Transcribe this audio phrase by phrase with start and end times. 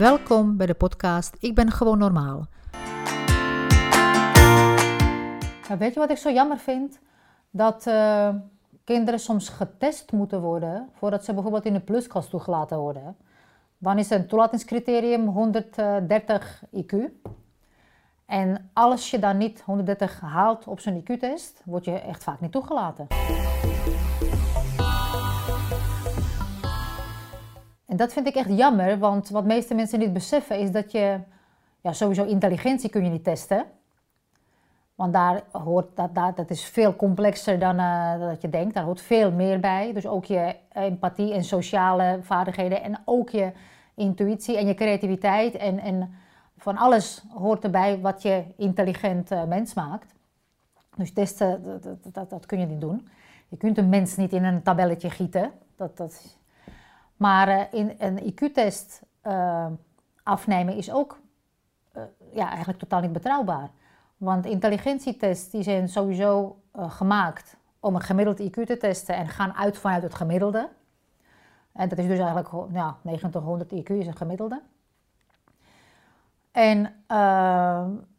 [0.00, 2.46] Welkom bij de podcast Ik ben gewoon normaal.
[5.78, 7.00] weet je wat ik zo jammer vind?
[7.50, 8.34] Dat uh,
[8.84, 13.16] kinderen soms getest moeten worden voordat ze bijvoorbeeld in de plusklas toegelaten worden.
[13.78, 16.96] Dan is een toelatingscriterium 130 IQ.
[18.26, 22.52] En als je dan niet 130 haalt op zo'n IQ-test, word je echt vaak niet
[22.52, 23.06] toegelaten.
[28.00, 31.18] Dat vind ik echt jammer, want wat meeste mensen niet beseffen is dat je,
[31.80, 33.64] ja, sowieso intelligentie kun je niet testen.
[34.94, 38.74] Want daar hoort, dat, dat, dat is veel complexer dan uh, dat je denkt.
[38.74, 39.92] Daar hoort veel meer bij.
[39.92, 43.52] Dus ook je empathie en sociale vaardigheden en ook je
[43.94, 46.14] intuïtie en je creativiteit en, en
[46.56, 50.14] van alles hoort erbij wat je intelligent uh, mens maakt.
[50.96, 53.08] Dus testen, dat, dat, dat, kun je niet doen.
[53.48, 55.52] Je kunt een mens niet in een tabelletje gieten.
[55.76, 56.39] Dat, dat...
[57.20, 59.66] Maar uh, in een IQ-test uh,
[60.22, 61.18] afnemen is ook
[62.32, 63.70] ja, eigenlijk totaal niet betrouwbaar.
[64.16, 69.78] Want intelligentietests die zijn sowieso gemaakt om een gemiddeld IQ te testen en gaan uit
[69.78, 70.68] vanuit het gemiddelde.
[71.72, 74.62] En dat is dus eigenlijk ja, 90, 100 IQ is een gemiddelde.
[76.52, 76.94] En,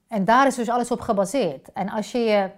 [0.08, 1.72] en daar is dus alles op gebaseerd.
[1.72, 2.50] En als je je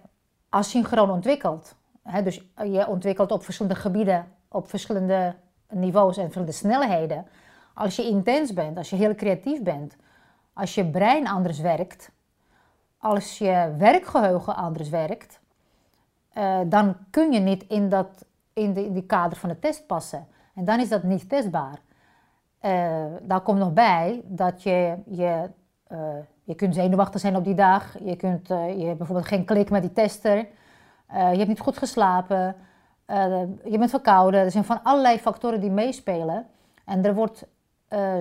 [0.49, 5.35] asynchroon ontwikkelt, hè, dus je ontwikkelt op verschillende gebieden, op verschillende
[5.73, 7.27] niveaus en verschillende snelheden.
[7.73, 9.95] Als je intens bent, als je heel creatief bent,
[10.53, 12.11] als je brein anders werkt,
[12.97, 15.39] als je werkgeheugen anders werkt,
[16.37, 20.27] uh, dan kun je niet in, dat, in, de, die kader van de test passen.
[20.55, 21.79] En dan is dat niet testbaar.
[22.61, 25.49] Uh, daar komt nog bij dat je, je,
[25.91, 25.97] uh,
[26.43, 27.95] je kunt zenuwachtig zijn op die dag.
[28.03, 30.37] Je, kunt, je hebt bijvoorbeeld geen klik met die tester.
[31.07, 32.55] je hebt niet goed geslapen.
[33.63, 34.39] Je bent verkouden.
[34.39, 36.47] Er zijn van allerlei factoren die meespelen.
[36.85, 37.45] En er wordt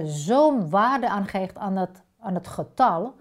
[0.05, 3.15] zo'n waarde aangehecht aan het, aan het getal.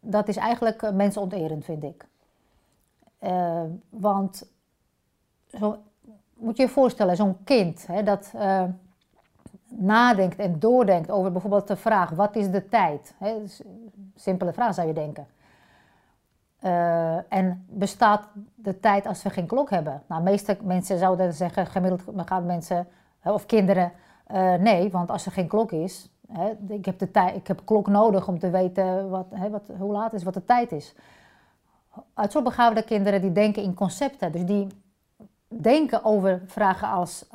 [0.00, 2.06] Dat is eigenlijk mensonterend, vind ik.
[3.88, 4.50] want
[5.46, 5.76] zo,
[6.34, 8.32] moet je je voorstellen, zo'n kind hè, dat
[9.68, 13.14] nadenkt en doordenkt over bijvoorbeeld de vraag: wat is de tijd?
[13.18, 13.42] Hè,
[14.14, 15.26] simpele vraag zou je denken.
[16.64, 18.22] Uh, en bestaat
[18.54, 20.02] de tijd als we geen klok hebben?
[20.06, 22.86] Nou, meeste mensen zouden zeggen, gemiddeld gaan mensen
[23.22, 23.92] of kinderen,
[24.32, 27.60] uh, nee, want als er geen klok is, hè, ik, heb de tijd, ik heb
[27.64, 30.94] klok nodig om te weten wat, hè, wat, hoe laat is, wat de tijd is.
[32.14, 34.66] Uitzonderbegaafde kinderen die denken in concepten, dus die
[35.48, 37.26] denken over vragen als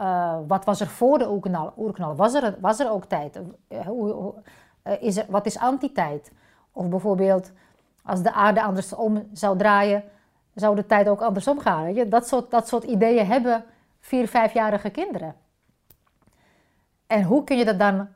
[0.47, 1.73] wat was er voor de oerknal?
[1.77, 2.15] oerknal?
[2.15, 3.39] Was, er, was er ook tijd?
[3.85, 4.33] Hoe,
[4.99, 6.31] is er, wat is antitijd?
[6.71, 7.51] Of bijvoorbeeld
[8.03, 10.03] als de aarde andersom zou draaien,
[10.53, 11.83] zou de tijd ook andersom gaan.
[11.83, 12.07] Weet je?
[12.07, 13.65] Dat, soort, dat soort ideeën hebben
[13.99, 15.35] vier, vijfjarige kinderen.
[17.07, 18.07] En hoe kun je dat dan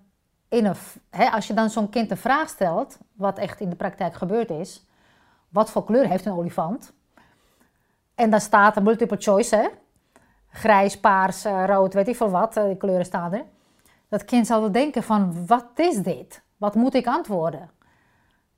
[0.49, 0.75] in een,
[1.09, 4.49] hè, als je dan zo'n kind een vraag stelt, wat echt in de praktijk gebeurd
[4.49, 4.85] is,
[5.49, 6.93] wat voor kleur heeft een olifant?
[8.15, 9.67] En dan staat een multiple choice, hè?
[10.49, 13.43] grijs, paars, eh, rood, weet ik veel wat, eh, die kleuren staan er.
[14.09, 16.41] Dat kind zal wel denken van, wat is dit?
[16.57, 17.69] Wat moet ik antwoorden?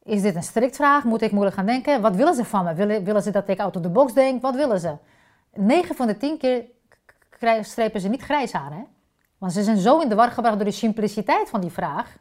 [0.03, 1.03] Is dit een strikvraag?
[1.03, 2.01] Moet ik moeilijk gaan denken?
[2.01, 2.73] Wat willen ze van me?
[2.73, 4.41] Willen, willen ze dat ik out of the box denk?
[4.41, 4.95] Wat willen ze?
[5.53, 6.65] 9 van de 10 keer
[7.61, 8.83] strepen ze niet grijs aan, hè?
[9.37, 12.17] Want ze zijn zo in de war gebracht door de simpliciteit van die vraag,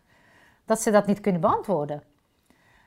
[0.65, 2.03] dat ze dat niet kunnen beantwoorden.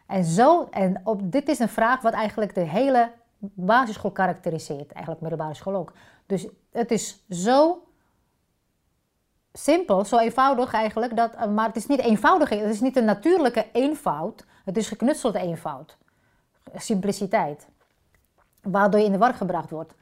[0.08, 5.22] En, zo, en op, dit is een vraag wat eigenlijk de hele basisschool karakteriseert, eigenlijk
[5.22, 5.94] middelbare school ook.
[6.26, 7.84] Dus het is zo
[9.54, 13.06] simpel, zo eenvoudig eigenlijk, dat, eh, maar het is niet eenvoudig, het is niet een
[13.06, 15.98] natuurlijke eenvoud, het is geknutselde eenvoud,
[16.76, 17.68] simpliciteit,
[18.62, 19.94] waardoor je in de war gebracht wordt.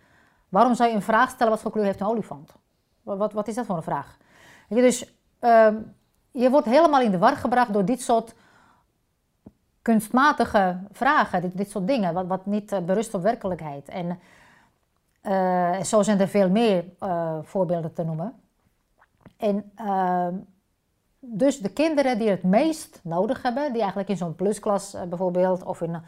[0.49, 2.51] Waarom zou je een vraag stellen wat voor kleur heeft een olifant?
[3.03, 4.17] Wat, wat is dat voor een vraag?
[4.67, 5.67] Je, dus uh,
[6.31, 8.35] je wordt helemaal in de war gebracht door dit soort
[9.81, 13.89] kunstmatige vragen, dit, dit soort dingen, wat, wat niet uh, berust op werkelijkheid.
[13.89, 14.19] En
[15.23, 16.85] uh, zo zijn er veel meer
[17.43, 18.48] voorbeelden te noemen.
[19.39, 20.35] En ehm,
[21.19, 25.81] dus de kinderen die het meest nodig hebben, die eigenlijk in zo'n plusklas bijvoorbeeld of
[25.81, 26.01] in,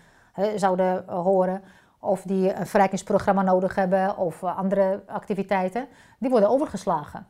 [0.56, 1.64] zouden horen,
[2.00, 5.88] of die een verrijkingsprogramma nodig hebben of andere activiteiten,
[6.20, 7.28] die worden overgeslagen.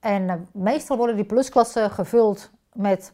[0.00, 3.12] En meestal worden die plusklassen gevuld met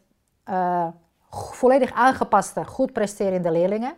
[1.30, 3.94] volledig aangepaste, goed presterende leerlingen.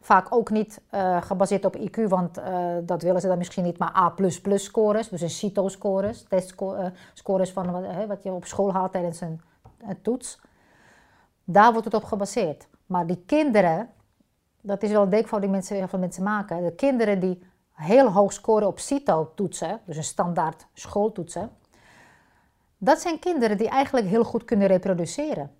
[0.00, 3.78] Vaak ook niet uh, gebaseerd op IQ, want uh, dat willen ze dan misschien niet,
[3.78, 4.14] maar A++
[4.54, 9.40] scores, dus een CITO-scores, testscores uh, van wat, wat, je op school haalt tijdens een,
[9.78, 10.40] een, toets.
[11.44, 12.68] Daar wordt het op gebaseerd.
[12.86, 13.90] Maar die kinderen,
[14.60, 17.42] dat is wel een denkfout die mensen, heel veel mensen maken, de kinderen die
[17.72, 21.50] heel hoog scoren op CITO-toetsen, dus een standaard schooltoetsen,
[22.78, 25.50] Dat zijn kinderen die eigenlijk heel goed kunnen reproduceren.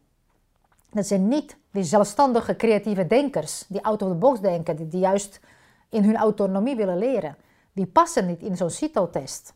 [0.91, 5.41] Dat zijn niet die zelfstandige creatieve denkers, die out of the box denken, die, juist
[5.89, 7.37] in hun autonomie willen leren.
[7.73, 9.55] Die passen niet in zo'n CITO-test.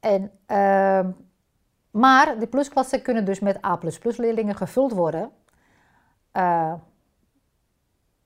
[0.00, 1.06] En, uh,
[1.90, 5.30] maar de plusklassen kunnen dus met A leerlingen gevuld worden.
[6.32, 6.72] Uh,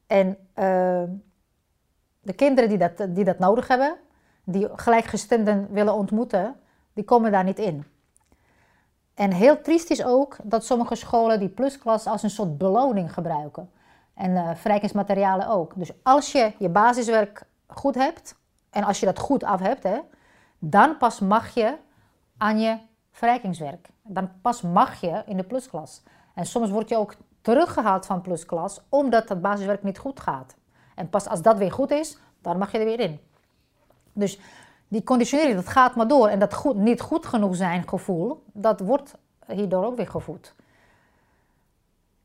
[0.07, 1.03] en uh,
[2.21, 3.97] de kinderen die dat, die dat nodig hebben,
[4.45, 6.57] die gelijkgestemden willen ontmoeten,
[6.93, 7.85] die komen daar niet in.
[9.17, 13.71] En heel triest is ook dat sommige scholen die plusklas als een soort beloning gebruiken.
[14.15, 15.73] En uh, verrijkingsmaterialen ook.
[15.77, 18.37] Dus als je je basiswerk goed hebt,
[18.71, 19.99] en als je dat goed af hebt, hè,
[20.59, 21.77] dan pas mag je
[22.37, 22.79] aan je
[23.11, 23.89] verrijkingswerk.
[24.03, 26.03] Dan pas mag je in de plusklas.
[26.35, 30.57] En soms word je ook teruggehaald van plusklas omdat het basiswerk niet goed gaat.
[30.95, 33.21] En pas als dat weer goed is, dan mag je er weer in.
[34.13, 34.39] Dus
[34.89, 36.29] die conditionering, dat gaat maar door.
[36.29, 39.15] En dat goed, niet goed genoeg zijn gevoel, dat wordt
[39.47, 40.55] hierdoor ook weer gevoed.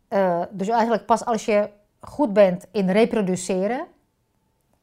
[0.10, 1.70] Uh, dus eigenlijk pas als je
[2.00, 3.88] goed bent in reproduceren,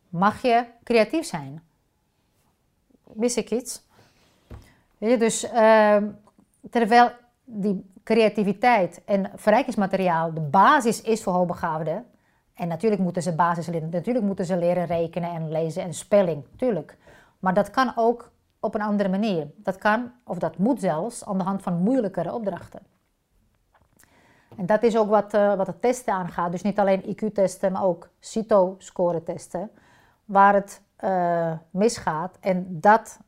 [0.09, 1.63] mag je creatief zijn.
[3.13, 3.83] Mis ik iets?
[4.99, 5.97] Dus uh,
[6.71, 7.11] terwijl
[7.45, 12.07] die creativiteit en verrijkingsmateriaal de basis is voor hoogbegaafden.
[12.55, 16.45] En natuurlijk moeten ze basis leren, natuurlijk moeten ze leren rekenen en lezen en spelling,
[16.57, 16.97] tuurlijk.
[17.39, 18.31] Maar dat kan ook
[18.61, 19.47] op een andere manier.
[19.57, 22.81] Dat kan, of dat moet zelfs, aan de hand van moeilijkere opdrachten.
[24.57, 26.53] En dat is ook wat, uh, wat het testen aangaat.
[26.53, 29.71] Dus niet alleen IQ-testen, maar ook CITO-score-testen,
[30.25, 32.37] waar het uh, misgaat.
[32.41, 33.19] En dat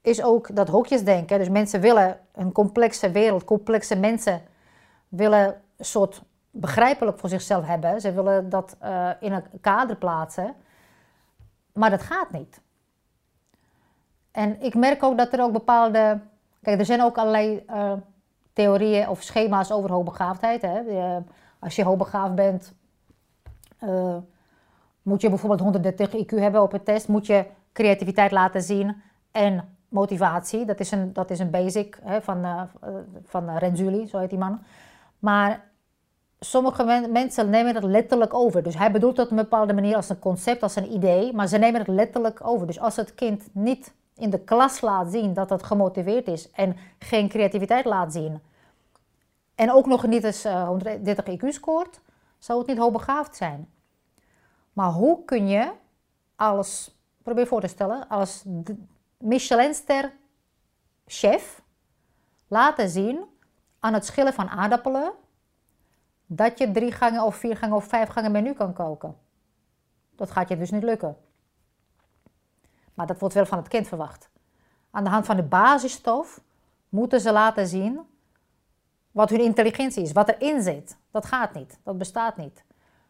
[0.00, 1.38] is ook dat hokjesdenken.
[1.38, 4.42] Dus mensen willen een complexe wereld, complexe mensen
[5.08, 8.00] willen een soort begrijpelijk voor zichzelf hebben.
[8.00, 10.54] Ze willen dat uh, in een kader plaatsen.
[11.72, 12.60] Maar dat gaat niet.
[14.32, 16.20] En ik merk ook dat er ook bepaalde.
[16.62, 17.92] Kijk, er zijn ook allerlei uh,
[18.52, 20.62] theorieën of schema's over hoogbegaafdheid.
[20.62, 20.80] Hè.
[21.58, 22.74] als je hoogbegaafd bent,
[23.84, 24.16] uh,
[25.02, 27.08] moet je bijvoorbeeld 130 IQ hebben op een test.
[27.08, 30.64] Moet je creativiteit laten zien en motivatie.
[30.64, 32.68] Dat is een, dat is een basic hè, van,
[33.24, 34.62] van Renzulli, zo heet die man.
[35.18, 35.70] Maar
[36.40, 38.62] sommige mensen nemen dat letterlijk over.
[38.62, 41.32] Dus hij bedoelt dat op een bepaalde manier als een concept, als een idee.
[41.32, 42.66] Maar ze nemen het letterlijk over.
[42.66, 46.76] Dus als het kind niet in de klas laat zien dat het gemotiveerd is en
[46.98, 48.40] geen creativiteit laat zien.
[49.54, 52.00] En ook nog niet eens uh, 130 IQ scoort,
[52.38, 53.68] zou het niet hoogbegaafd zijn.
[54.72, 55.72] Maar hoe kun je
[56.36, 58.44] als, probeer voor te stellen, als
[59.18, 60.12] Michelinster
[61.06, 61.62] chef
[62.48, 63.24] laten zien
[63.78, 65.12] aan het schillen van aardappelen
[66.26, 69.16] dat je drie gangen of vier gangen of vijf gangen menu kan koken.
[70.16, 71.16] Dat gaat je dus niet lukken.
[72.94, 74.30] Maar dat wordt wel van het kind verwacht.
[74.90, 76.40] Aan de hand van de basisstof
[76.88, 78.00] moeten ze laten zien
[79.10, 80.96] wat hun intelligentie is, wat erin zit.
[81.10, 82.64] Dat gaat niet, dat bestaat niet.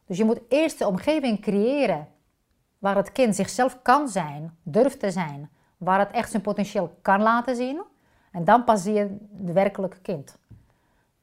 [0.06, 2.08] Dus je moet eerst de omgeving creëren
[2.78, 7.22] waar het kind zichzelf kan zijn, durft te zijn, waar het echt zijn potentieel kan
[7.22, 7.82] laten zien.
[8.32, 10.38] En dan pas zie je het werkelijke kind.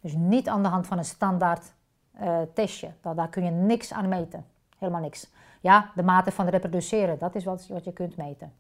[0.02, 1.74] Dus niet aan de hand van een standaard
[2.22, 2.92] uh, testje.
[3.02, 4.46] Daar, daar kun je niks aan meten.
[4.78, 5.30] Helemaal niks.
[5.62, 8.54] Ja, de mate van reproduceren, dat is wat, wat je kunt meten.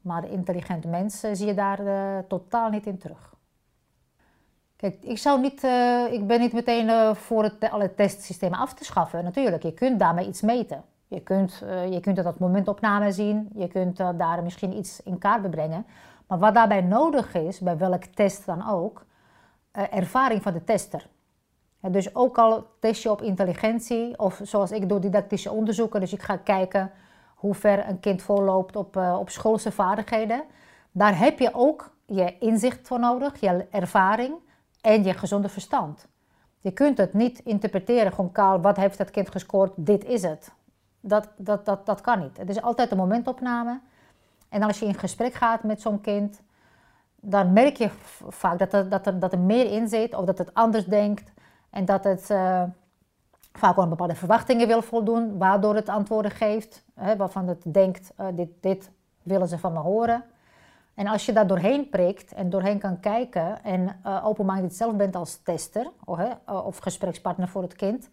[0.00, 3.34] Maar de intelligente mensen zie je daar uh, totaal niet in terug.
[4.76, 8.74] Kijk, ik, zou niet, uh, ik ben niet meteen uh, voor het, alle testsystemen af
[8.74, 9.24] te schaffen.
[9.24, 10.84] Natuurlijk, je kunt daarmee iets meten.
[11.06, 13.48] Je kunt, je kunt dat momentopname zien.
[13.54, 15.86] Je kunt daar misschien iets in kaart brengen.
[16.26, 19.06] Maar wat daarbij nodig is, bij welk test dan ook,
[19.72, 21.06] ervaring van de tester.
[21.80, 26.22] Dus ook al test je op intelligentie, of zoals ik doe didactische onderzoeken, dus ik
[26.22, 26.90] ga kijken
[27.34, 30.42] hoe ver een kind voorloopt op, uh, op schoolse vaardigheden.
[30.92, 34.34] Daar heb je ook je inzicht voor nodig, je ervaring
[34.80, 36.06] en je gezonde verstand.
[36.60, 40.52] Je kunt het niet interpreteren, gewoon kaal, wat heeft het kind gescoord, dit is het.
[41.00, 42.36] Dat, dat, dat, dat kan niet.
[42.36, 43.80] Het is altijd een momentopname.
[44.48, 46.40] En als je in gesprek gaat met zo'n kind,
[47.20, 47.90] dan merk je
[48.28, 51.32] vaak dat dat, er, dat er meer in zit of dat het anders denkt.
[51.70, 52.62] En dat het uh,
[53.52, 58.26] vaak aan bepaalde verwachtingen wil voldoen, waardoor het antwoorden geeft, hè, waarvan het denkt, uh,
[58.34, 58.90] dit, dit
[59.22, 60.24] willen ze van me horen.
[60.94, 64.96] En als je daar doorheen prikt en doorheen kan kijken en uh, eh, open-minded zelf
[64.96, 68.08] bent als tester of, of, gesprekspartner voor het kind,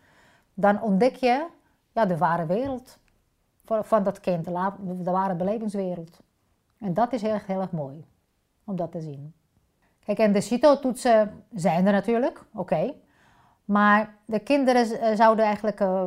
[0.54, 1.48] dan ontdek je
[1.92, 2.98] ja, de ware wereld
[3.66, 4.72] van dat kind, de,
[5.04, 6.20] de ware belevingswereld.
[6.80, 8.06] En dat is heel erg, heel erg mooi
[8.64, 9.34] om dat te zien.
[10.04, 12.94] Kijk, en de CITO-toetsen zijn er natuurlijk, oké.
[13.65, 16.03] Maar de kinderen eh, zouden eigenlijk uh,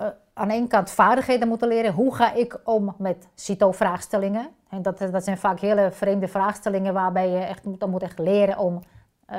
[0.00, 1.92] uh, aan één kant vaardigheden moeten leren.
[1.92, 4.48] Hoe ga ik om met CITO-vraagstellingen?
[4.68, 8.58] En dat, dat zijn vaak hele vreemde vraagstellingen waarbij je echt dan moet echt leren
[8.58, 8.80] om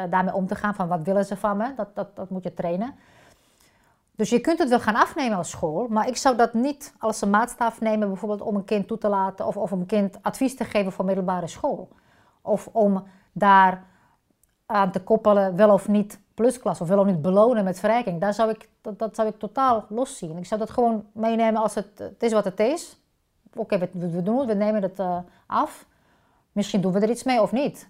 [0.09, 0.75] daarmee om te gaan.
[0.75, 1.73] Van wat willen ze van me?
[1.75, 2.95] Dat, dat, dat moet je trainen.
[4.15, 7.21] Dus je kunt het wel gaan afnemen als school, maar ik zou dat niet als
[7.21, 10.17] een maatstaf nemen, bijvoorbeeld om een kind toe te laten of, of om een kind
[10.21, 11.89] advies te geven voor middelbare school.
[12.41, 13.83] Of om daar
[14.65, 18.21] aan te koppelen wel of niet plusklas of wel of niet belonen met verrijking.
[18.21, 20.37] Daar zou ik, dat, zou ik totaal los zien.
[20.37, 22.97] Ik zou dat gewoon meenemen als het, is wat het is.
[23.55, 25.85] Oké, we, doen het, we nemen het uh, af.
[26.51, 27.89] Misschien doen we er iets mee of niet.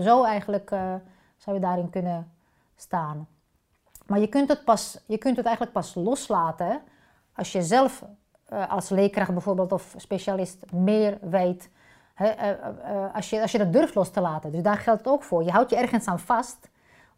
[0.00, 0.94] Zo eigenlijk uh,
[1.36, 2.32] zou je daarin kunnen
[2.76, 3.28] staan.
[4.06, 6.80] Maar je kunt het, pas, je kunt het eigenlijk pas loslaten
[7.34, 8.04] als je zelf
[8.52, 11.70] uh, als leerkracht bijvoorbeeld of specialist meer weet.
[12.14, 12.56] Hè,
[13.14, 14.52] als, je, als je dat durft los te laten.
[14.52, 15.44] Dus daar geldt het ook voor.
[15.44, 16.68] Je houdt je ergens aan vast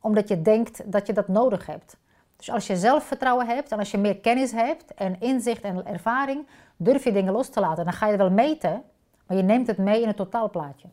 [0.07, 1.97] omdat je denkt dat je dat nodig hebt.
[2.37, 6.47] Dus als je zelfvertrouwen hebt en als je meer kennis hebt en inzicht en ervaring,
[6.77, 7.85] durf je dingen los te laten.
[7.85, 8.83] Dan ga je het wel meten,
[9.27, 10.89] maar je neemt het mee in het totaalplaatje.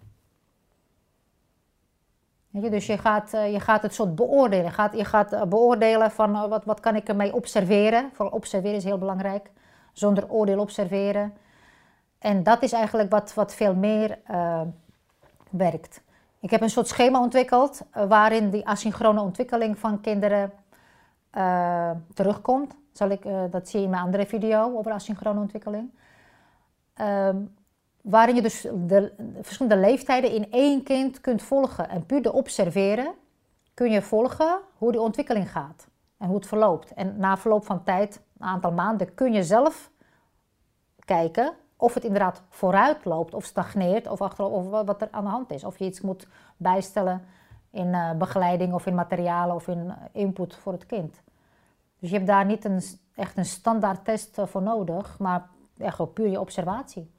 [2.49, 4.65] Je, dus je gaat, eh, je gaat het soort beoordelen.
[4.65, 8.09] Je gaat, je gaat eh, beoordelen van uh, wat, wat kan ik ermee observeren.
[8.13, 9.51] Vooral observeren is heel belangrijk.
[9.91, 11.33] Zonder oordeel observeren.
[12.19, 14.19] En dat is eigenlijk wat, wat veel meer
[15.49, 16.01] werkt.
[16.43, 20.51] Ik heb een soort schema ontwikkeld waarin die asynchrone ontwikkeling van kinderen
[22.13, 22.75] terugkomt.
[22.91, 25.91] Zal ik, dat zie je in mijn andere video over asynchrone ontwikkeling.
[26.93, 27.37] Ehm,
[28.01, 31.89] waarin je dus de, verschillende leeftijden in één kind kunt volgen.
[31.89, 33.13] En puur de observeren
[33.73, 36.93] kun je volgen hoe die ontwikkeling gaat en hoe het verloopt.
[36.93, 39.91] En na verloop van tijd, een aantal maanden, kun je zelf
[41.05, 45.51] kijken of het inderdaad vooruit loopt of stagneert of, of wat er aan de hand
[45.51, 45.63] is.
[45.63, 47.25] Of je iets moet bijstellen
[47.71, 51.21] in uh, begeleiding of in materialen of in input voor het kind.
[51.99, 52.81] Dus je hebt daar niet een,
[53.15, 55.47] echt een standaard test voor nodig, maar
[55.77, 57.11] echt puur je observatie.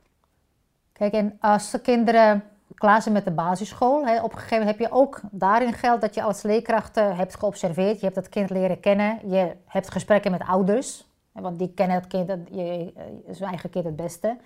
[0.92, 2.44] Kijk, en als de kinderen
[2.75, 6.00] klaar zijn met de basisschool, hè, op een gegeven moment heb je ook daarin geld
[6.00, 7.99] dat je als leerkracht hebt geobserveerd.
[7.99, 9.30] Je hebt het kind leren kennen.
[9.30, 11.06] Je hebt gesprekken met ouders,
[11.43, 12.93] want die kennen het kind, je,
[13.31, 14.37] zijn eigen kind het beste.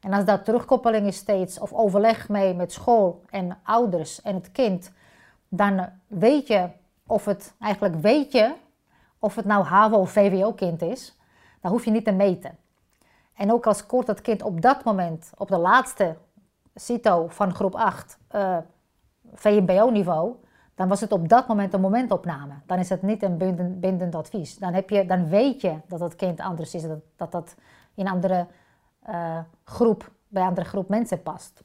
[0.00, 4.52] En als dat terugkoppeling is steeds, of overleg mee met school en ouders en het
[4.52, 4.92] kind,
[5.48, 6.68] dan weet je
[7.06, 8.54] of het, eigenlijk weet je
[9.18, 11.16] of het nou HAVO of VWO-kind is.
[11.60, 12.58] Dan hoef je niet te meten.
[13.34, 16.16] En ook als kort dat kind op dat moment, op de laatste
[16.74, 18.62] CITO van groep 8, uh, eh,
[19.34, 20.34] VMBO-niveau,
[20.78, 22.54] dan was het op dat moment een momentopname.
[22.66, 23.36] Dan is het niet een
[23.80, 24.58] bindend, advies.
[24.58, 27.54] Dan, heb je, dan weet je dat het kind anders is, dat dat, dat
[27.94, 28.46] in een andere
[29.08, 31.62] uh, groep, bij een andere groep mensen past.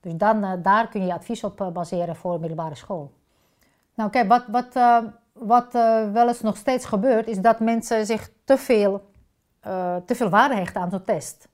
[0.00, 3.12] Dus dan, uh, daar kun je advies op baseren voor middelbare school.
[3.94, 4.72] Nou kijk, wat, wat,
[5.32, 5.72] wat
[6.12, 9.14] wel eens nog steeds gebeurt, is dat mensen zich te veel
[10.04, 11.48] te veel waarde hechten aan zo'n test.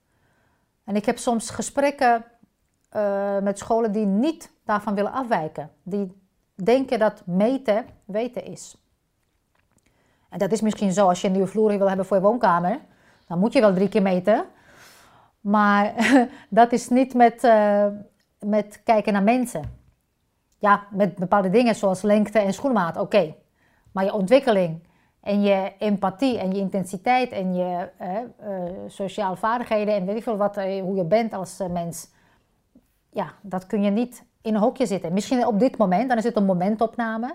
[0.84, 2.24] En ik heb soms gesprekken
[3.42, 5.70] met scholen die niet daarvan willen afwijken.
[5.82, 6.21] Die
[6.64, 8.76] denken dat meten weten is.
[10.28, 12.80] En dat is misschien zo als je een nieuwe vloer wil hebben voor je woonkamer.
[13.26, 14.44] Dan moet je wel drie keer meten.
[15.40, 15.94] Maar
[16.48, 17.86] dat is niet met, uh,
[18.38, 19.80] met kijken naar mensen.
[20.58, 23.34] Ja, met bepaalde dingen zoals lengte en schoenmaat, oké.
[23.92, 24.86] Maar je ontwikkeling
[25.20, 30.36] en je empathie en je intensiteit en je uh, sociale vaardigheden en weet ik veel
[30.36, 32.10] wat, hoe je bent als mens.
[33.10, 35.12] Ja, dat kun je niet in een hokje zitten.
[35.12, 37.34] Misschien op dit moment, dan is het een momentopname.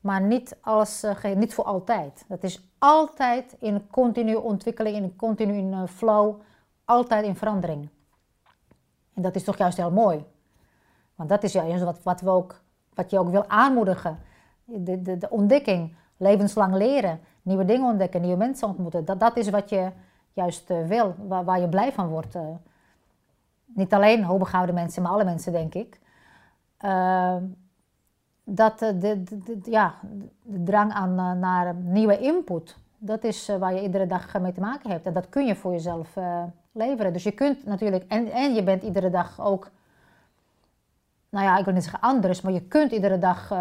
[0.00, 2.24] Maar niet, als, niet voor altijd.
[2.28, 6.40] Dat is altijd in continue ontwikkeling, in continu flow,
[6.84, 7.88] altijd in verandering.
[9.14, 10.24] En dat is toch juist heel mooi.
[11.14, 12.60] Want dat is juist wat, wat, we ook,
[12.94, 14.18] wat je ook wil aanmoedigen.
[14.64, 19.04] De, de, de ontdekking levenslang leren, nieuwe dingen ontdekken, nieuwe mensen ontmoeten.
[19.04, 19.90] Dat, dat is wat je
[20.32, 22.36] juist uh, wil, waar, je blij van wordt.
[23.64, 26.00] Niet alleen hoogbegaafde mensen, maar alle mensen, denk ik.
[26.84, 27.36] Uh,
[28.44, 29.94] dat de, de, ja,
[30.42, 34.90] de drang aan, naar nieuwe input, dat is waar je iedere dag mee te maken
[34.90, 35.06] hebt.
[35.06, 36.16] En dat kun je voor jezelf
[36.72, 37.12] leveren.
[37.12, 39.70] Dus je kunt natuurlijk, en, en je bent iedere dag ook,
[41.28, 43.52] nou ja, ik wil niet zeggen anders, maar je kunt iedere dag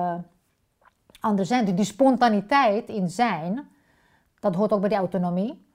[1.19, 1.75] anders zijn.
[1.75, 3.67] Die spontaniteit in zijn,
[4.39, 5.65] dat hoort ook bij die autonomie.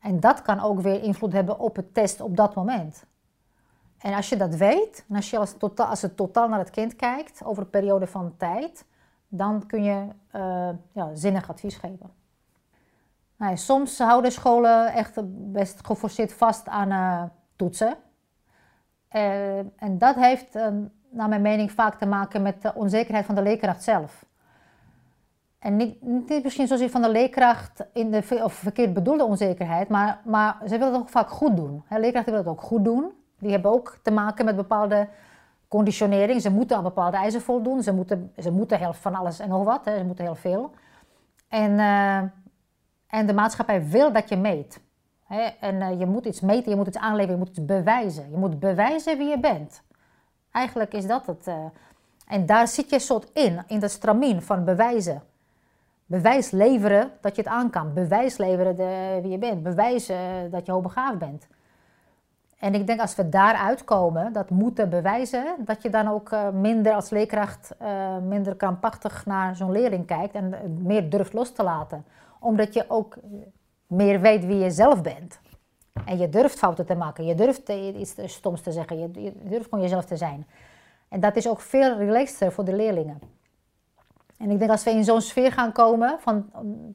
[0.00, 3.04] En dat kan ook weer invloed hebben op het test op dat moment.
[4.00, 7.44] En als je dat weet, als je totaal, als het totaal naar het kind kijkt
[7.44, 8.84] over een periode van tijd,
[9.28, 12.10] dan kun je uh, ja, zinnig advies geven.
[13.36, 15.20] Nou, soms houden scholen echt
[15.52, 17.22] best geforceerd vast aan uh,
[17.56, 17.96] toetsen.
[19.12, 20.54] Uh, en dat heeft,
[21.10, 24.24] naar mijn mening, vaak te maken met de onzekerheid van de leerkracht zelf.
[25.58, 30.20] En niet, niet misschien zozeer van de leerkracht in de of verkeerd bedoelde onzekerheid, maar,
[30.24, 31.84] maar ze willen het ook vaak goed doen.
[31.88, 33.12] Leerkrachten willen het ook goed doen.
[33.40, 35.08] Die hebben ook te maken met bepaalde
[35.68, 36.40] conditionering.
[36.40, 37.82] Ze moeten aan bepaalde eisen voldoen.
[37.82, 39.84] Ze moeten, ze moeten heel van alles en nog wat.
[39.84, 39.98] Hè.
[39.98, 40.70] Ze moeten heel veel.
[41.48, 42.16] En, uh,
[43.06, 44.80] en de maatschappij wil dat je meet.
[45.24, 45.42] Hè.
[45.60, 48.30] En uh, je moet iets meten, je moet iets aanleveren, je moet iets bewijzen.
[48.30, 49.82] Je moet bewijzen wie je bent.
[50.52, 51.46] Eigenlijk is dat het.
[51.48, 51.54] Uh,
[52.26, 55.22] en daar zit je soort in, in dat stramien van bewijzen.
[56.06, 57.92] Bewijs leveren dat je het aan kan.
[57.94, 58.76] Bewijs leveren
[59.22, 59.62] wie je bent.
[59.62, 61.46] Bewijzen dat je hoogbegaafd bent.
[62.60, 66.48] En ik denk als we daaruit komen, dat moeten bewijzen, dat je dan ook uh,
[66.48, 71.62] minder als leerkracht, uh, minder krampachtig naar zo'n leerling kijkt en meer durft los te
[71.62, 72.04] laten.
[72.38, 73.16] Omdat je ook
[73.86, 75.40] meer weet wie je zelf bent.
[76.04, 79.84] En je durft fouten te maken, je durft iets stoms te zeggen, je, durft gewoon
[79.84, 80.46] jezelf te zijn.
[81.08, 83.20] En dat is ook veel relaxter voor de leerlingen.
[84.38, 86.50] En ik denk als we in zo'n sfeer gaan komen van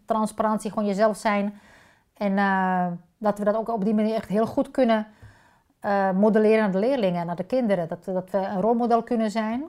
[0.06, 1.60] transparantie, gewoon jezelf zijn.
[2.14, 5.08] En uh, dat we dat ook op die manier echt heel goed kunnen
[5.86, 7.88] uh, modelleren naar de leerlingen, naar de kinderen.
[7.88, 9.64] Dat, dat we een rolmodel kunnen zijn,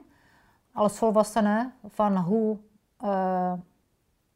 [0.71, 2.57] als volwassenen, van hoe,
[3.03, 3.53] uh,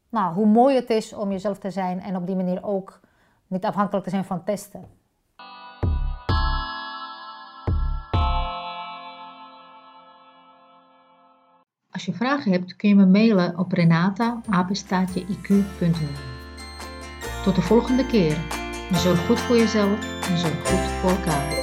[0.08, 3.00] nou, hoe mooi het is om jezelf te zijn en op die manier ook
[3.46, 4.84] niet afhankelijk te zijn van testen.
[11.90, 14.42] Als je vragen hebt kun je me mailen op renata.iq.nl
[17.44, 18.36] Tot de volgende keer.
[18.92, 21.61] Zorg goed voor jezelf en zorg goed voor elkaar.